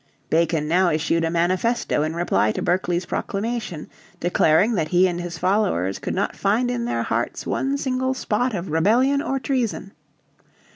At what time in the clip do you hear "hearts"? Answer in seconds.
7.03-7.45